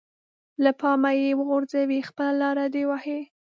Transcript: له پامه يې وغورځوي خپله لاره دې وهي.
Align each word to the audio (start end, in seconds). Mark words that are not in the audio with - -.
له 0.63 0.71
پامه 0.79 1.11
يې 1.19 1.29
وغورځوي 1.39 1.99
خپله 2.09 2.31
لاره 2.41 2.65
دې 2.73 2.83
وهي. 2.89 3.19